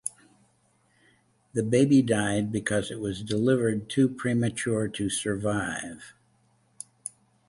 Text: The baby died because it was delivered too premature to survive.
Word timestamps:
The 1.53 1.61
baby 1.61 2.01
died 2.01 2.51
because 2.51 2.89
it 2.89 2.99
was 2.99 3.21
delivered 3.21 3.87
too 3.87 4.09
premature 4.09 4.87
to 4.87 5.11
survive. 5.11 6.15